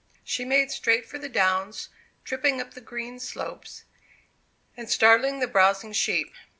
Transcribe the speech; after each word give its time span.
]She 0.33 0.45
made 0.45 0.71
straight 0.71 1.05
for 1.07 1.19
the 1.19 1.29
downs, 1.29 1.89
tripping 2.23 2.59
up 2.59 2.73
the 2.73 2.81
green 2.81 3.19
slopes, 3.19 3.83
and 4.75 4.89
startling 4.89 5.37
the 5.41 5.47
browsing 5.47 5.93
sheep. 5.93 6.33